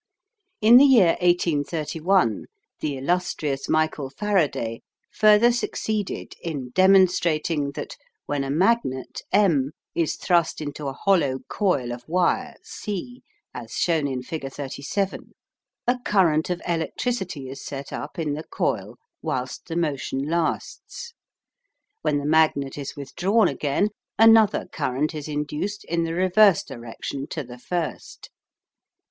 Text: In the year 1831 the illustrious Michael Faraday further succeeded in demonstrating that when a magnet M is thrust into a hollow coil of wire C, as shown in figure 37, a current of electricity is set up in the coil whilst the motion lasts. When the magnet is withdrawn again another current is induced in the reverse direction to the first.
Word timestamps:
In 0.61 0.77
the 0.77 0.83
year 0.85 1.11
1831 1.21 2.45
the 2.79 2.97
illustrious 2.97 3.69
Michael 3.69 4.09
Faraday 4.09 4.81
further 5.11 5.51
succeeded 5.51 6.33
in 6.41 6.71
demonstrating 6.71 7.73
that 7.73 7.97
when 8.25 8.43
a 8.43 8.49
magnet 8.49 9.21
M 9.31 9.73
is 9.93 10.15
thrust 10.15 10.59
into 10.59 10.87
a 10.87 10.93
hollow 10.93 11.41
coil 11.49 11.91
of 11.93 12.03
wire 12.09 12.55
C, 12.63 13.21
as 13.53 13.73
shown 13.73 14.07
in 14.07 14.23
figure 14.23 14.49
37, 14.49 15.33
a 15.85 15.99
current 16.03 16.49
of 16.49 16.63
electricity 16.67 17.47
is 17.47 17.63
set 17.63 17.93
up 17.93 18.17
in 18.17 18.33
the 18.33 18.43
coil 18.45 18.97
whilst 19.21 19.67
the 19.67 19.75
motion 19.75 20.27
lasts. 20.27 21.13
When 22.01 22.17
the 22.17 22.25
magnet 22.25 22.75
is 22.75 22.95
withdrawn 22.95 23.47
again 23.47 23.89
another 24.17 24.65
current 24.65 25.13
is 25.13 25.27
induced 25.27 25.83
in 25.83 26.05
the 26.05 26.15
reverse 26.15 26.63
direction 26.63 27.27
to 27.27 27.43
the 27.43 27.59
first. 27.59 28.31